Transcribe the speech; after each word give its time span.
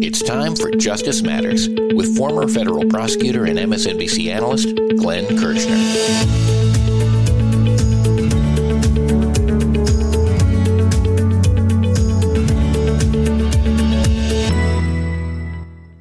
It's 0.00 0.24
time 0.24 0.56
for 0.56 0.72
Justice 0.72 1.22
Matters 1.22 1.68
with 1.68 2.16
former 2.16 2.48
federal 2.48 2.84
prosecutor 2.86 3.44
and 3.44 3.56
MSNBC 3.56 4.28
analyst 4.28 4.74
Glenn 4.96 5.24
Kirschner. 5.38 5.76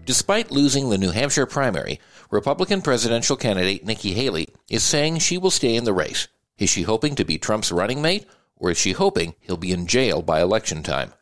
Despite 0.06 0.50
losing 0.50 0.90
the 0.90 0.98
New 0.98 1.12
Hampshire 1.12 1.46
primary, 1.46 2.00
Republican 2.32 2.82
presidential 2.82 3.36
candidate 3.36 3.86
Nikki 3.86 4.16
Haley 4.16 4.48
is 4.72 4.82
saying 4.82 5.20
she 5.20 5.38
will 5.38 5.52
stay 5.52 5.76
in 5.76 5.84
the 5.84 5.94
race. 5.94 6.28
Is 6.58 6.72
she 6.72 6.82
hoping 6.82 7.14
to 7.14 7.26
be 7.26 7.38
Trump's 7.38 7.72
running 7.72 8.02
mate, 8.02 8.26
or 8.56 8.72
is 8.72 8.80
she 8.80 8.94
hoping 8.94 9.36
he'll 9.40 9.56
be 9.56 9.72
in 9.72 9.86
jail 9.86 10.24
by 10.24 10.42
election 10.42 10.82
time? 10.82 11.14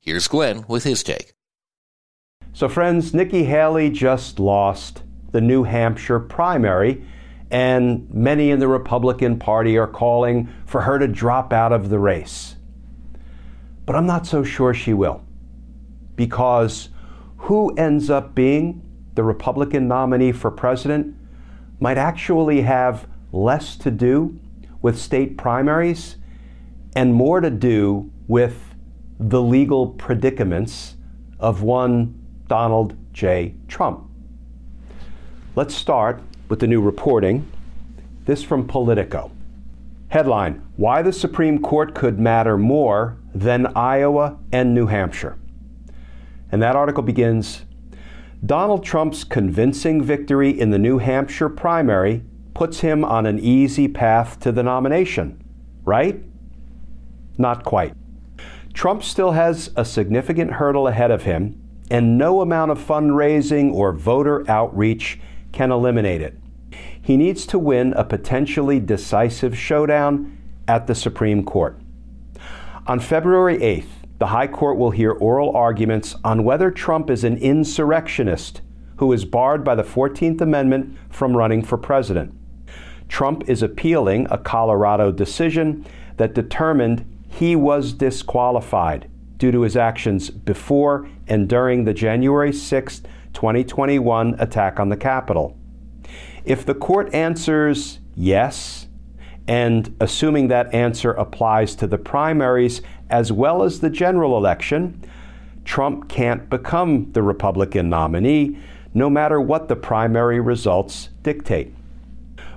Here's 0.00 0.26
Glenn 0.26 0.64
with 0.66 0.82
his 0.82 1.04
take. 1.04 1.35
So, 2.56 2.70
friends, 2.70 3.12
Nikki 3.12 3.44
Haley 3.44 3.90
just 3.90 4.40
lost 4.40 5.02
the 5.30 5.42
New 5.42 5.64
Hampshire 5.64 6.18
primary, 6.18 7.04
and 7.50 8.08
many 8.10 8.50
in 8.50 8.60
the 8.60 8.66
Republican 8.66 9.38
Party 9.38 9.76
are 9.76 9.86
calling 9.86 10.48
for 10.64 10.80
her 10.80 10.98
to 10.98 11.06
drop 11.06 11.52
out 11.52 11.70
of 11.70 11.90
the 11.90 11.98
race. 11.98 12.56
But 13.84 13.94
I'm 13.94 14.06
not 14.06 14.26
so 14.26 14.42
sure 14.42 14.72
she 14.72 14.94
will, 14.94 15.22
because 16.14 16.88
who 17.36 17.74
ends 17.74 18.08
up 18.08 18.34
being 18.34 18.80
the 19.16 19.22
Republican 19.22 19.86
nominee 19.86 20.32
for 20.32 20.50
president 20.50 21.14
might 21.78 21.98
actually 21.98 22.62
have 22.62 23.06
less 23.32 23.76
to 23.76 23.90
do 23.90 24.40
with 24.80 24.98
state 24.98 25.36
primaries 25.36 26.16
and 26.94 27.12
more 27.12 27.42
to 27.42 27.50
do 27.50 28.10
with 28.26 28.74
the 29.20 29.42
legal 29.42 29.88
predicaments 29.88 30.96
of 31.38 31.60
one 31.60 32.22
Donald 32.48 32.96
J. 33.12 33.54
Trump. 33.68 34.08
Let's 35.54 35.74
start 35.74 36.22
with 36.48 36.60
the 36.60 36.66
new 36.66 36.80
reporting. 36.80 37.50
This 38.24 38.42
from 38.42 38.66
Politico. 38.66 39.30
Headline 40.08 40.66
Why 40.76 41.02
the 41.02 41.12
Supreme 41.12 41.60
Court 41.60 41.94
Could 41.94 42.18
Matter 42.18 42.56
More 42.56 43.16
Than 43.34 43.66
Iowa 43.76 44.38
and 44.52 44.74
New 44.74 44.86
Hampshire. 44.86 45.36
And 46.52 46.62
that 46.62 46.76
article 46.76 47.02
begins 47.02 47.64
Donald 48.44 48.84
Trump's 48.84 49.24
convincing 49.24 50.02
victory 50.02 50.50
in 50.50 50.70
the 50.70 50.78
New 50.78 50.98
Hampshire 50.98 51.48
primary 51.48 52.22
puts 52.54 52.80
him 52.80 53.04
on 53.04 53.26
an 53.26 53.38
easy 53.38 53.88
path 53.88 54.38
to 54.40 54.52
the 54.52 54.62
nomination, 54.62 55.42
right? 55.84 56.22
Not 57.36 57.64
quite. 57.64 57.94
Trump 58.72 59.02
still 59.02 59.32
has 59.32 59.70
a 59.74 59.84
significant 59.84 60.52
hurdle 60.52 60.86
ahead 60.86 61.10
of 61.10 61.24
him, 61.24 61.60
and 61.90 62.18
no 62.18 62.40
amount 62.40 62.70
of 62.70 62.78
fundraising 62.78 63.72
or 63.72 63.92
voter 63.92 64.48
outreach 64.50 65.20
can 65.52 65.70
eliminate 65.70 66.20
it. 66.20 66.38
He 67.00 67.16
needs 67.16 67.46
to 67.46 67.58
win 67.58 67.92
a 67.92 68.04
potentially 68.04 68.80
decisive 68.80 69.56
showdown 69.56 70.36
at 70.66 70.86
the 70.86 70.94
Supreme 70.94 71.44
Court. 71.44 71.78
On 72.86 72.98
February 72.98 73.58
8th, 73.58 73.86
the 74.18 74.28
High 74.28 74.46
Court 74.46 74.78
will 74.78 74.90
hear 74.90 75.12
oral 75.12 75.54
arguments 75.54 76.16
on 76.24 76.44
whether 76.44 76.70
Trump 76.70 77.10
is 77.10 77.22
an 77.22 77.36
insurrectionist 77.36 78.62
who 78.96 79.12
is 79.12 79.24
barred 79.24 79.62
by 79.62 79.74
the 79.74 79.82
14th 79.82 80.40
Amendment 80.40 80.96
from 81.10 81.36
running 81.36 81.62
for 81.62 81.76
president. 81.76 82.34
Trump 83.08 83.48
is 83.48 83.62
appealing 83.62 84.26
a 84.30 84.38
Colorado 84.38 85.12
decision 85.12 85.86
that 86.16 86.34
determined 86.34 87.04
he 87.28 87.54
was 87.54 87.92
disqualified 87.92 89.08
due 89.36 89.52
to 89.52 89.60
his 89.60 89.76
actions 89.76 90.30
before 90.30 91.08
and 91.26 91.48
during 91.48 91.84
the 91.84 91.94
January 91.94 92.52
6, 92.52 93.00
2021 93.32 94.36
attack 94.38 94.80
on 94.80 94.88
the 94.88 94.96
Capitol. 94.96 95.56
If 96.44 96.64
the 96.64 96.74
court 96.74 97.12
answers 97.12 97.98
yes, 98.14 98.86
and 99.48 99.94
assuming 100.00 100.48
that 100.48 100.72
answer 100.74 101.12
applies 101.12 101.74
to 101.76 101.86
the 101.86 101.98
primaries 101.98 102.82
as 103.10 103.30
well 103.30 103.62
as 103.62 103.80
the 103.80 103.90
general 103.90 104.36
election, 104.36 105.04
Trump 105.64 106.08
can't 106.08 106.48
become 106.48 107.12
the 107.12 107.22
Republican 107.22 107.88
nominee, 107.88 108.58
no 108.94 109.10
matter 109.10 109.40
what 109.40 109.68
the 109.68 109.76
primary 109.76 110.40
results 110.40 111.10
dictate. 111.22 111.74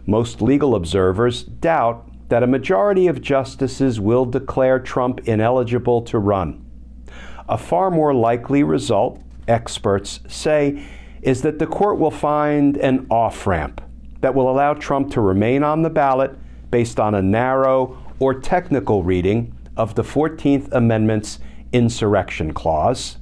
Most 0.06 0.42
legal 0.42 0.76
observers 0.76 1.44
doubt 1.44 2.08
that 2.30 2.44
a 2.44 2.48
majority 2.48 3.08
of 3.08 3.22
justices 3.22 4.00
will 4.00 4.26
declare 4.26 4.80
Trump 4.80 5.28
ineligible 5.28 6.02
to 6.04 6.20
run. 6.20 6.64
A 7.50 7.58
far 7.58 7.90
more 7.90 8.14
likely 8.14 8.62
result, 8.62 9.20
experts 9.48 10.20
say, 10.28 10.86
is 11.24 11.42
that 11.42 11.58
the 11.58 11.66
court 11.66 11.98
will 11.98 12.12
find 12.12 12.78
an 12.78 13.08
off 13.10 13.48
ramp 13.48 13.82
that 14.22 14.36
will 14.36 14.52
allow 14.52 14.76
Trump 14.76 15.12
to 15.14 15.22
remain 15.22 15.64
on 15.64 15.82
the 15.82 15.90
ballot 15.90 16.38
based 16.70 17.00
on 17.00 17.16
a 17.16 17.22
narrow 17.24 17.98
or 18.20 18.40
technical 18.40 19.02
reading 19.02 19.58
of 19.76 19.96
the 19.96 20.04
14th 20.04 20.72
Amendment's 20.72 21.40
insurrection 21.72 22.54
clause. 22.54 23.18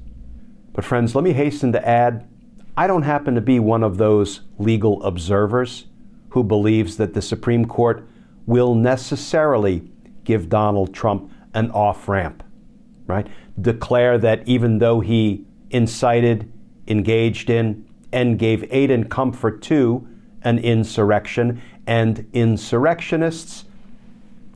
But, 0.74 0.84
friends, 0.84 1.16
let 1.16 1.24
me 1.24 1.32
hasten 1.32 1.72
to 1.72 1.88
add 1.88 2.28
I 2.76 2.86
don't 2.86 3.04
happen 3.04 3.34
to 3.34 3.42
be 3.42 3.60
one 3.60 3.82
of 3.82 3.98
those 3.98 4.42
legal 4.60 5.02
observers 5.04 5.86
who 6.30 6.44
believes 6.44 6.98
that 6.98 7.14
the 7.14 7.22
Supreme 7.22 7.66
Court 7.66 8.08
will 8.46 8.76
necessarily 8.76 9.90
give 10.26 10.50
Donald 10.50 10.94
Trump 10.94 11.32
an 11.54 11.72
off 11.72 12.08
ramp, 12.08 12.44
right? 13.08 13.28
Declare 13.60 14.20
that 14.20 14.48
even 14.48 14.78
though 14.78 15.00
he 15.00 15.46
incited, 15.70 16.52
engaged 16.88 17.50
in, 17.50 17.88
and 18.12 18.40
gave 18.40 18.66
aid 18.72 18.92
and 18.92 19.10
comfort 19.10 19.62
to 19.64 20.08
an 20.44 20.60
insurrection 20.60 21.62
and 21.86 22.28
insurrectionists, 22.34 23.66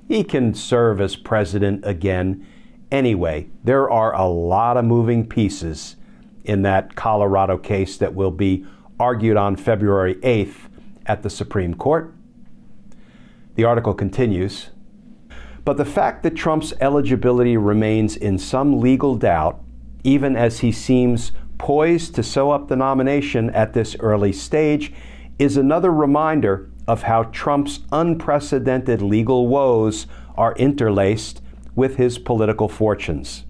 he 0.07 0.23
can 0.23 0.53
serve 0.53 1.01
as 1.01 1.15
president 1.15 1.85
again. 1.85 2.45
Anyway, 2.91 3.47
there 3.63 3.89
are 3.89 4.13
a 4.13 4.27
lot 4.27 4.77
of 4.77 4.85
moving 4.85 5.25
pieces 5.27 5.95
in 6.43 6.61
that 6.63 6.95
Colorado 6.95 7.57
case 7.57 7.97
that 7.97 8.13
will 8.13 8.31
be 8.31 8.65
argued 8.99 9.37
on 9.37 9.55
February 9.55 10.15
8th 10.15 10.69
at 11.05 11.23
the 11.23 11.29
Supreme 11.29 11.73
Court. 11.73 12.13
The 13.55 13.63
article 13.63 13.93
continues 13.93 14.69
But 15.63 15.77
the 15.77 15.85
fact 15.85 16.23
that 16.23 16.35
Trump's 16.35 16.73
eligibility 16.81 17.55
remains 17.57 18.15
in 18.15 18.37
some 18.37 18.79
legal 18.79 19.15
doubt, 19.15 19.61
even 20.03 20.35
as 20.35 20.59
he 20.59 20.71
seems 20.71 21.31
poised 21.57 22.15
to 22.15 22.23
sew 22.23 22.51
up 22.51 22.67
the 22.67 22.75
nomination 22.75 23.49
at 23.51 23.73
this 23.73 23.95
early 23.99 24.33
stage, 24.33 24.91
is 25.37 25.57
another 25.57 25.91
reminder 25.91 26.69
of 26.87 27.03
how 27.03 27.23
Trump's 27.23 27.81
unprecedented 27.91 29.01
legal 29.01 29.47
woes 29.47 30.07
are 30.35 30.55
interlaced 30.55 31.41
with 31.75 31.97
his 31.97 32.17
political 32.17 32.67
fortunes. 32.67 33.45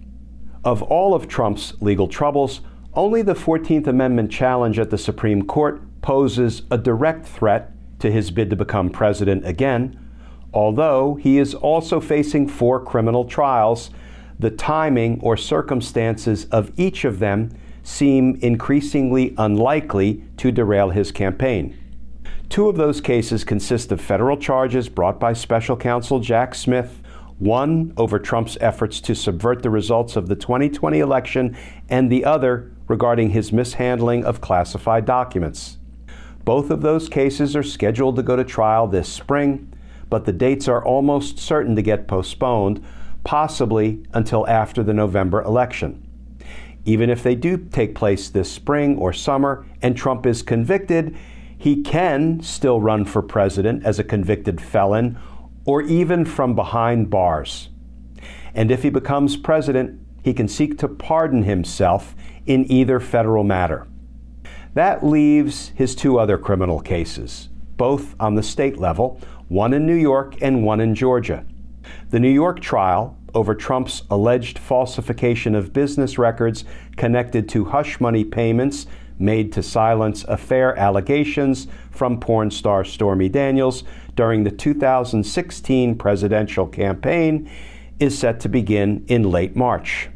Of 0.64 0.84
all 0.84 1.14
of 1.14 1.28
Trump's 1.28 1.74
legal 1.82 2.08
troubles, 2.08 2.62
only 2.94 3.22
the 3.22 3.34
14th 3.34 3.88
Amendment 3.88 4.32
challenge 4.32 4.78
at 4.78 4.90
the 4.90 4.97
Supreme 4.97 5.44
Court 5.44 5.82
poses 6.02 6.64
a 6.70 6.78
direct 6.78 7.26
threat 7.26 7.72
to 8.00 8.12
his 8.12 8.32
bid 8.32 8.50
to 8.50 8.56
become 8.56 8.90
president 8.90 9.46
again, 9.46 9.97
although 10.53 11.16
he 11.16 11.38
is 11.38 11.53
also 11.53 12.00
facing 12.00 12.48
four 12.48 12.80
criminal 12.84 13.26
trials. 13.26 13.92
The 14.40 14.52
timing 14.52 15.20
or 15.22 15.38
circumstances 15.38 16.46
of 16.46 16.72
each 16.80 17.06
of 17.06 17.20
them 17.20 17.52
seem 17.84 18.36
increasingly 18.42 19.34
unlikely 19.38 20.24
to 20.38 20.52
derail 20.52 20.90
his 20.90 21.12
campaign. 21.12 21.78
Two 22.50 22.68
of 22.68 22.76
those 22.76 23.02
cases 23.02 23.44
consist 23.44 23.92
of 23.92 24.02
federal 24.02 24.38
charges 24.38 24.90
brought 24.90 25.20
by 25.20 25.34
special 25.34 25.78
counsel 25.78 26.20
Jack 26.20 26.54
Smith 26.54 27.02
one 27.42 27.92
over 27.97 28.20
Trump's 28.20 28.56
efforts 28.62 29.02
to 29.02 29.16
subvert 29.16 29.64
the 29.64 29.70
results 29.72 30.16
of 30.16 30.28
the 30.28 30.36
2020 30.36 31.00
election, 31.00 31.58
and 31.90 32.12
the 32.12 32.24
other 32.24 32.72
regarding 32.88 33.32
his 33.32 33.52
mishandling 33.52 34.24
of 34.24 34.42
classified 34.42 35.06
documents. 35.06 35.80
Both 36.46 36.70
of 36.70 36.82
those 36.82 37.09
cases 37.09 37.56
are 37.56 37.64
scheduled 37.64 38.16
to 38.18 38.24
go 38.24 38.36
to 38.36 38.44
trial 38.44 38.86
this 38.86 39.09
spring, 39.09 39.74
but 40.11 40.25
the 40.25 40.34
dates 40.34 40.67
are 40.67 40.85
almost 40.85 41.40
certain 41.40 41.75
to 41.75 41.81
get 41.81 42.08
postponed, 42.08 42.84
possibly 43.23 44.03
until 44.13 44.47
after 44.47 44.84
the 44.84 44.93
November 44.93 45.41
election. 45.41 46.05
even 46.85 47.09
if 47.09 47.22
they 47.22 47.35
do 47.35 47.58
take 47.58 47.93
place 47.93 48.29
this 48.29 48.52
spring 48.52 48.97
or 48.97 49.13
summer 49.13 49.66
and 49.81 49.96
Trump 49.96 50.25
is 50.25 50.41
convicted, 50.41 51.16
he 51.58 51.81
can 51.84 52.41
still 52.41 52.81
run 52.81 53.05
for 53.05 53.22
president 53.22 53.85
as 53.85 53.99
a 53.99 54.03
convicted 54.03 54.59
felon 54.59 55.17
or 55.66 55.81
even 55.84 56.25
from 56.25 56.55
behind 56.55 57.09
bars. 57.09 57.69
And 58.55 58.72
if 58.72 58.81
he 58.81 58.90
becomes 58.90 59.37
president, 59.37 59.99
he 60.23 60.34
can 60.34 60.47
seek 60.47 60.78
to 60.79 60.87
pardon 60.87 61.43
himself 61.43 62.16
in 62.46 62.69
either 62.72 62.99
federal 62.99 63.43
matter. 63.43 63.87
That 64.73 65.05
leaves 65.05 65.69
his 65.75 65.96
two 65.96 66.17
other 66.17 66.37
criminal 66.37 66.79
cases, 66.79 67.49
both 67.78 68.16
on 68.19 68.35
the 68.35 68.43
state 68.43 68.78
level, 68.78 69.22
one 69.52 69.74
in 69.74 69.86
New 69.86 69.94
York 69.94 70.42
and 70.42 70.64
one 70.64 70.80
in 70.80 70.96
Georgia. 70.96 71.44
The 72.09 72.22
New 72.22 72.32
York 72.32 72.62
trial 72.62 73.18
over 73.34 73.53
Trump's 73.53 74.03
alleged 74.09 74.58
falsification 74.58 75.56
of 75.56 75.74
business 75.74 76.18
records 76.18 76.64
connected 76.96 77.50
to 77.50 77.66
hush 77.66 78.00
money 78.00 78.24
payments 78.24 78.88
made 79.20 79.52
to 79.52 79.62
silence 79.62 80.24
affair 80.30 80.80
allegations 80.80 81.68
from 81.92 82.18
porn 82.18 82.50
star 82.50 82.86
Stormy 82.86 83.28
Daniels 83.28 83.84
during 84.16 84.46
the 84.46 84.52
2016 84.52 85.97
presidential 85.97 86.66
campaign 86.66 87.52
is 88.00 88.18
set 88.18 88.40
to 88.40 88.47
begin 88.47 89.04
in 89.09 89.30
late 89.30 89.54
March. 89.54 90.09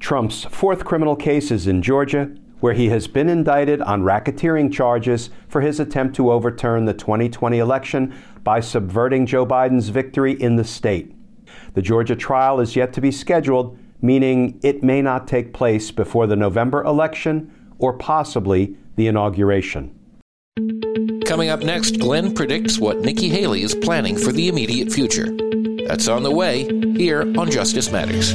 Trump's 0.00 0.44
fourth 0.44 0.86
criminal 0.86 1.16
case 1.16 1.50
is 1.50 1.66
in 1.66 1.82
Georgia, 1.82 2.34
where 2.60 2.74
he 2.74 2.88
has 2.88 3.06
been 3.06 3.28
indicted 3.28 3.80
on 3.82 4.02
racketeering 4.02 4.72
charges 4.72 5.30
for 5.48 5.60
his 5.60 5.80
attempt 5.80 6.16
to 6.16 6.32
overturn 6.32 6.84
the 6.84 6.94
2020 6.94 7.58
election 7.58 8.14
by 8.42 8.60
subverting 8.60 9.26
Joe 9.26 9.46
Biden's 9.46 9.88
victory 9.88 10.32
in 10.32 10.56
the 10.56 10.64
state. 10.64 11.14
The 11.74 11.82
Georgia 11.82 12.16
trial 12.16 12.60
is 12.60 12.76
yet 12.76 12.92
to 12.94 13.00
be 13.00 13.10
scheduled, 13.10 13.78
meaning 14.00 14.60
it 14.62 14.82
may 14.82 15.02
not 15.02 15.26
take 15.26 15.52
place 15.52 15.90
before 15.90 16.26
the 16.26 16.36
November 16.36 16.82
election 16.82 17.52
or 17.78 17.92
possibly 17.92 18.76
the 18.96 19.06
inauguration. 19.08 19.98
Coming 21.26 21.48
up 21.48 21.60
next, 21.60 21.98
Glenn 21.98 22.34
predicts 22.34 22.78
what 22.78 23.00
Nikki 23.00 23.28
Haley 23.28 23.62
is 23.62 23.74
planning 23.74 24.16
for 24.16 24.30
the 24.30 24.48
immediate 24.48 24.92
future. 24.92 25.36
That's 25.86 26.06
on 26.06 26.22
the 26.22 26.30
way 26.30 26.64
here 26.96 27.22
on 27.36 27.50
Justice 27.50 27.90
Matters. 27.90 28.34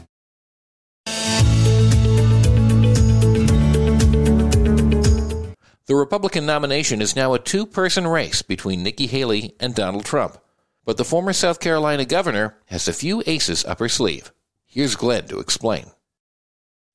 The 5.91 5.97
Republican 5.97 6.45
nomination 6.45 7.01
is 7.01 7.17
now 7.17 7.33
a 7.33 7.37
two 7.37 7.65
person 7.65 8.07
race 8.07 8.41
between 8.41 8.81
Nikki 8.81 9.07
Haley 9.07 9.55
and 9.59 9.75
Donald 9.75 10.05
Trump. 10.05 10.37
But 10.85 10.95
the 10.95 11.03
former 11.03 11.33
South 11.33 11.59
Carolina 11.59 12.05
governor 12.05 12.55
has 12.67 12.87
a 12.87 12.93
few 12.93 13.21
aces 13.25 13.65
up 13.65 13.79
her 13.79 13.89
sleeve. 13.89 14.31
Here's 14.65 14.95
Glenn 14.95 15.27
to 15.27 15.39
explain. 15.39 15.87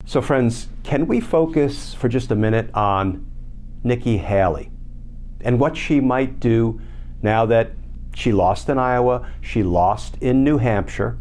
So, 0.05 0.19
friends, 0.19 0.67
can 0.81 1.05
we 1.05 1.19
focus 1.19 1.93
for 1.93 2.09
just 2.09 2.31
a 2.31 2.35
minute 2.35 2.71
on 2.73 3.29
Nikki 3.83 4.17
Haley 4.17 4.71
and 5.41 5.59
what 5.59 5.77
she 5.77 5.99
might 5.99 6.39
do 6.39 6.81
now 7.21 7.45
that 7.45 7.73
she 8.15 8.31
lost 8.31 8.67
in 8.67 8.79
Iowa, 8.79 9.31
she 9.41 9.61
lost 9.61 10.17
in 10.21 10.43
New 10.43 10.57
Hampshire? 10.57 11.19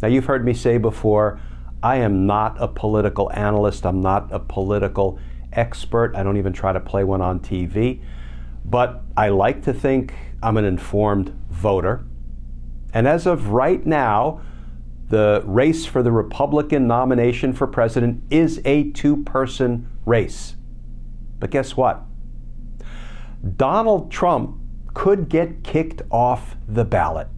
Now, 0.00 0.06
you've 0.06 0.26
heard 0.26 0.44
me 0.44 0.54
say 0.54 0.78
before, 0.78 1.40
I 1.82 1.96
am 1.96 2.26
not 2.26 2.54
a 2.60 2.68
political 2.68 3.32
analyst, 3.32 3.84
I'm 3.84 4.00
not 4.00 4.28
a 4.30 4.38
political 4.38 5.18
expert. 5.54 6.14
I 6.16 6.22
don't 6.22 6.36
even 6.36 6.52
try 6.52 6.72
to 6.72 6.80
play 6.80 7.04
one 7.04 7.20
on 7.20 7.40
TV. 7.40 8.00
But 8.64 9.02
I 9.16 9.28
like 9.28 9.62
to 9.64 9.72
think 9.72 10.14
I'm 10.42 10.56
an 10.56 10.64
informed 10.64 11.30
voter. 11.50 12.04
And 12.92 13.06
as 13.08 13.26
of 13.26 13.48
right 13.48 13.84
now, 13.84 14.40
the 15.08 15.42
race 15.44 15.84
for 15.84 16.02
the 16.02 16.12
Republican 16.12 16.86
nomination 16.86 17.52
for 17.52 17.66
president 17.66 18.22
is 18.30 18.60
a 18.64 18.90
two 18.92 19.22
person 19.24 19.88
race. 20.06 20.56
But 21.38 21.50
guess 21.50 21.76
what? 21.76 22.02
Donald 23.56 24.10
Trump 24.10 24.58
could 24.94 25.28
get 25.28 25.62
kicked 25.62 26.02
off 26.10 26.56
the 26.66 26.84
ballot 26.84 27.28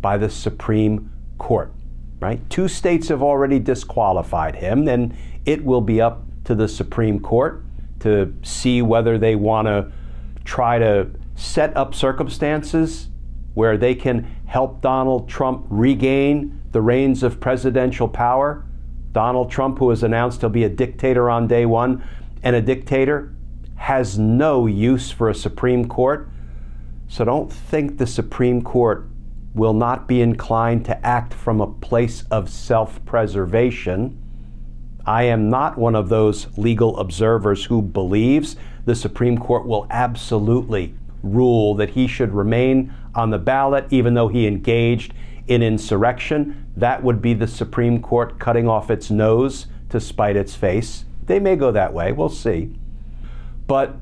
by 0.00 0.16
the 0.16 0.30
Supreme 0.30 1.12
Court, 1.38 1.72
right? 2.20 2.48
Two 2.48 2.68
states 2.68 3.08
have 3.08 3.22
already 3.22 3.58
disqualified 3.58 4.56
him, 4.56 4.88
and 4.88 5.14
it 5.44 5.64
will 5.64 5.80
be 5.80 6.00
up 6.00 6.24
to 6.44 6.54
the 6.54 6.68
Supreme 6.68 7.20
Court 7.20 7.64
to 8.00 8.34
see 8.42 8.82
whether 8.82 9.18
they 9.18 9.36
want 9.36 9.66
to 9.66 9.92
try 10.44 10.78
to 10.78 11.08
set 11.34 11.76
up 11.76 11.94
circumstances 11.94 13.08
where 13.54 13.76
they 13.76 13.94
can 13.94 14.24
help 14.46 14.80
Donald 14.80 15.28
Trump 15.28 15.66
regain 15.68 16.60
the 16.72 16.80
reins 16.80 17.22
of 17.22 17.40
presidential 17.40 18.08
power. 18.08 18.64
Donald 19.12 19.50
Trump, 19.50 19.78
who 19.78 19.90
has 19.90 20.02
announced 20.02 20.40
he'll 20.40 20.50
be 20.50 20.64
a 20.64 20.68
dictator 20.68 21.28
on 21.28 21.46
day 21.46 21.66
one, 21.66 22.02
and 22.42 22.56
a 22.56 22.62
dictator 22.62 23.34
has 23.76 24.18
no 24.18 24.66
use 24.66 25.10
for 25.10 25.28
a 25.28 25.34
Supreme 25.34 25.86
Court. 25.86 26.28
So 27.08 27.24
don't 27.24 27.52
think 27.52 27.98
the 27.98 28.06
Supreme 28.06 28.62
Court 28.62 29.06
will 29.54 29.74
not 29.74 30.08
be 30.08 30.22
inclined 30.22 30.84
to 30.86 31.06
act 31.06 31.34
from 31.34 31.60
a 31.60 31.66
place 31.66 32.24
of 32.30 32.48
self 32.48 33.04
preservation. 33.04 34.18
I 35.06 35.24
am 35.24 35.50
not 35.50 35.76
one 35.76 35.94
of 35.94 36.08
those 36.08 36.46
legal 36.56 36.98
observers 36.98 37.64
who 37.64 37.82
believes 37.82 38.56
the 38.84 38.94
Supreme 38.94 39.38
Court 39.38 39.66
will 39.66 39.86
absolutely 39.90 40.94
rule 41.22 41.74
that 41.76 41.90
he 41.90 42.06
should 42.06 42.32
remain 42.32 42.92
on 43.14 43.30
the 43.30 43.38
ballot 43.38 43.86
even 43.90 44.14
though 44.14 44.28
he 44.28 44.46
engaged 44.46 45.12
in 45.46 45.62
insurrection. 45.62 46.66
That 46.76 47.02
would 47.02 47.20
be 47.20 47.34
the 47.34 47.46
Supreme 47.46 48.00
Court 48.00 48.38
cutting 48.38 48.68
off 48.68 48.90
its 48.90 49.10
nose 49.10 49.66
to 49.90 50.00
spite 50.00 50.36
its 50.36 50.54
face. 50.54 51.04
They 51.26 51.38
may 51.38 51.56
go 51.56 51.70
that 51.72 51.92
way, 51.92 52.12
we'll 52.12 52.28
see. 52.28 52.74
But, 53.66 53.96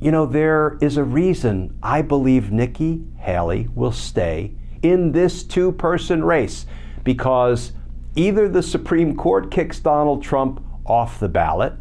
you 0.00 0.10
know, 0.10 0.26
there 0.26 0.78
is 0.80 0.96
a 0.96 1.04
reason 1.04 1.78
I 1.82 2.02
believe 2.02 2.50
Nikki 2.50 3.04
Haley 3.18 3.68
will 3.74 3.92
stay 3.92 4.52
in 4.82 5.12
this 5.12 5.44
two 5.44 5.72
person 5.72 6.24
race 6.24 6.66
because 7.04 7.72
either 8.16 8.48
the 8.48 8.62
Supreme 8.62 9.16
Court 9.16 9.50
kicks 9.50 9.80
Donald 9.80 10.22
Trump 10.22 10.64
off 10.84 11.18
the 11.18 11.28
ballot 11.28 11.74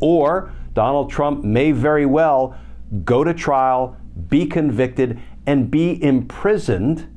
or 0.00 0.52
Donald 0.72 1.10
Trump 1.10 1.44
may 1.44 1.72
very 1.72 2.06
well 2.06 2.56
go 3.04 3.22
to 3.22 3.34
trial, 3.34 3.96
be 4.28 4.46
convicted, 4.46 5.20
and 5.46 5.70
be 5.70 6.02
imprisoned. 6.02 7.08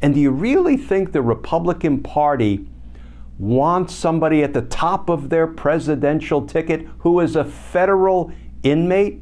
And 0.00 0.14
do 0.14 0.20
you 0.20 0.30
really 0.30 0.76
think 0.76 1.12
the 1.12 1.22
Republican 1.22 2.02
Party 2.02 2.66
wants 3.38 3.94
somebody 3.94 4.42
at 4.42 4.52
the 4.52 4.62
top 4.62 5.08
of 5.08 5.28
their 5.28 5.46
presidential 5.46 6.46
ticket 6.46 6.86
who 6.98 7.20
is 7.20 7.36
a 7.36 7.44
federal 7.44 8.32
inmate? 8.62 9.20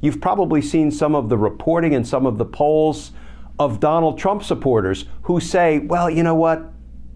You've 0.00 0.20
probably 0.20 0.62
seen 0.62 0.90
some 0.90 1.14
of 1.14 1.28
the 1.28 1.38
reporting 1.38 1.94
and 1.94 2.06
some 2.06 2.26
of 2.26 2.38
the 2.38 2.44
polls 2.44 3.12
of 3.58 3.80
Donald 3.80 4.18
Trump 4.18 4.42
supporters 4.42 5.04
who 5.22 5.38
say, 5.38 5.78
well, 5.78 6.10
you 6.10 6.22
know 6.22 6.34
what? 6.34 6.71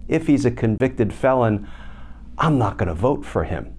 If 0.09 0.27
he's 0.27 0.45
a 0.45 0.51
convicted 0.51 1.13
felon, 1.13 1.69
I'm 2.39 2.59
not 2.59 2.77
going 2.77 2.89
to 2.89 2.95
vote 2.95 3.25
for 3.25 3.45
him. 3.45 3.75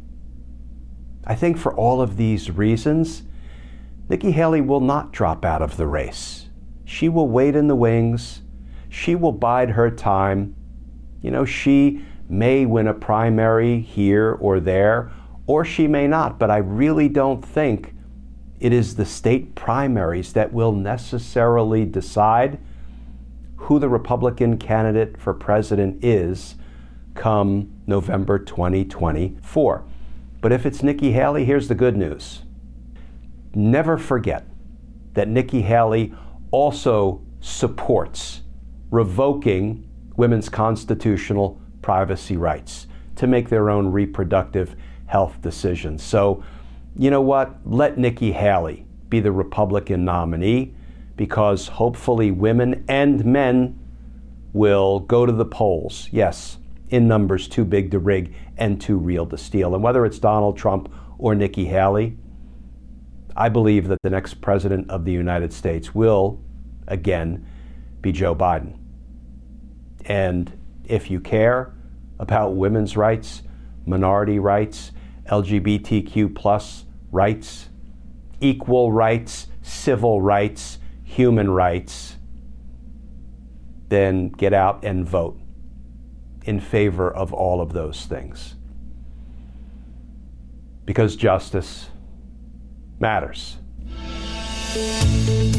I 1.25 1.35
think 1.35 1.57
for 1.57 1.73
all 1.73 2.01
of 2.01 2.17
these 2.17 2.51
reasons, 2.51 3.23
Nikki 4.09 4.31
Haley 4.31 4.61
will 4.61 4.79
not 4.79 5.11
drop 5.11 5.43
out 5.43 5.61
of 5.61 5.77
the 5.77 5.87
race. 5.87 6.49
She 6.85 7.09
will 7.09 7.27
wait 7.27 7.55
in 7.55 7.67
the 7.67 7.75
wings. 7.75 8.41
she 8.89 9.15
will 9.15 9.33
bide 9.33 9.71
her 9.71 9.91
time. 9.91 10.55
You 11.21 11.31
know, 11.31 11.45
she 11.45 12.01
may 12.29 12.65
win 12.65 12.87
a 12.87 12.93
primary 12.93 13.81
here 13.81 14.37
or 14.39 14.59
there, 14.59 15.11
or 15.45 15.65
she 15.65 15.87
may 15.87 16.07
not, 16.07 16.39
but 16.39 16.49
I 16.49 16.57
really 16.57 17.09
don't 17.09 17.43
think 17.43 17.93
it 18.59 18.73
is 18.73 18.95
the 18.95 19.05
state 19.05 19.55
primaries 19.55 20.33
that 20.33 20.51
will 20.51 20.71
necessarily 20.71 21.85
decide 21.85 22.59
who 23.67 23.79
the 23.79 23.89
Republican 23.89 24.57
candidate 24.57 25.19
for 25.19 25.33
president 25.33 26.01
is 26.01 26.55
come 27.15 27.69
November 27.85 28.39
2024. 28.39 29.83
But 30.39 30.53
if 30.53 30.65
it's 30.65 30.81
Nikki 30.81 31.11
Haley, 31.11 31.43
here's 31.43 31.67
the 31.67 31.75
good 31.75 31.97
news. 31.97 32.43
Never 33.53 33.97
forget 33.97 34.45
that 35.15 35.27
Nikki 35.27 35.63
Haley 35.63 36.13
also 36.51 37.21
supports 37.41 38.41
revoking 38.89 39.85
women's 40.15 40.47
constitutional 40.47 41.59
privacy 41.81 42.37
rights 42.37 42.87
to 43.17 43.27
make 43.27 43.49
their 43.49 43.69
own 43.69 43.91
reproductive 43.91 44.77
health 45.07 45.41
decisions. 45.41 46.01
So, 46.01 46.41
you 46.95 47.11
know 47.11 47.21
what? 47.21 47.57
Let 47.65 47.97
Nikki 47.97 48.31
Haley 48.31 48.85
be 49.09 49.19
the 49.19 49.33
Republican 49.33 50.05
nominee 50.05 50.73
because 51.17 51.67
hopefully 51.67 52.31
women 52.31 52.85
and 52.87 53.25
men 53.25 53.77
will 54.53 55.01
go 55.01 55.25
to 55.25 55.31
the 55.33 55.45
polls. 55.45 56.07
Yes, 56.11 56.57
in 56.89 57.07
numbers 57.07 57.47
too 57.47 57.65
big 57.65 57.91
to 57.91 57.99
rig 57.99 58.33
and 58.57 58.79
too 58.79 58.97
real 58.97 59.25
to 59.25 59.37
steal. 59.37 59.73
And 59.73 59.83
whether 59.83 60.05
it's 60.05 60.19
Donald 60.19 60.57
Trump 60.57 60.89
or 61.17 61.35
Nikki 61.35 61.65
Haley, 61.65 62.17
I 63.35 63.49
believe 63.49 63.87
that 63.89 64.01
the 64.03 64.09
next 64.09 64.35
president 64.41 64.89
of 64.89 65.03
the 65.03 65.11
United 65.11 65.51
States 65.51 65.93
will, 65.93 66.39
again, 66.87 67.45
be 68.01 68.11
Joe 68.11 68.33
Biden. 68.33 68.77
And 70.05 70.57
if 70.85 71.11
you 71.11 71.19
care 71.19 71.73
about 72.19 72.55
women's 72.55 72.95
rights, 72.95 73.43
minority 73.85 74.39
rights, 74.39 74.91
LGBTQ 75.27 76.33
plus 76.35 76.85
rights, 77.11 77.69
equal 78.39 78.91
rights, 78.91 79.47
civil 79.61 80.21
rights, 80.21 80.79
human 81.07 81.49
rights, 81.49 82.17
then 83.87 84.29
get 84.29 84.53
out 84.53 84.83
and 84.83 85.07
vote 85.07 85.39
in 86.43 86.59
favor 86.59 87.09
of 87.09 87.33
all 87.33 87.61
of 87.61 87.73
those 87.73 88.05
things. 88.05 88.55
Because 90.85 91.15
justice 91.15 91.89
matters. 92.99 93.57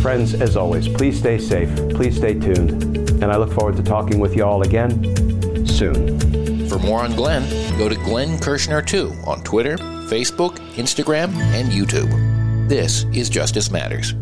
Friends, 0.02 0.34
as 0.34 0.56
always, 0.56 0.86
please 0.86 1.18
stay 1.18 1.38
safe, 1.38 1.74
please 1.90 2.16
stay 2.16 2.34
tuned, 2.34 2.98
and 3.22 3.24
I 3.24 3.36
look 3.36 3.52
forward 3.52 3.76
to 3.76 3.82
talking 3.82 4.18
with 4.18 4.36
you 4.36 4.44
all 4.44 4.62
again 4.62 5.66
soon. 5.66 6.68
For 6.68 6.78
more 6.78 7.00
on 7.00 7.16
Glenn, 7.16 7.48
go 7.78 7.88
to 7.88 7.94
Glenn 7.96 8.38
Kirschner 8.38 8.82
2 8.82 9.22
on 9.26 9.42
Twitter, 9.42 9.76
Facebook, 9.78 10.58
Instagram, 10.76 11.34
and 11.54 11.70
YouTube. 11.70 12.68
This 12.68 13.04
is 13.14 13.30
Justice 13.30 13.70
Matters. 13.70 14.14